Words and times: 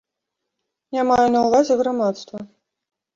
Я 0.99 1.03
маю 1.09 1.27
на 1.35 1.43
ўвазе 1.47 1.77
грамадства. 1.83 2.37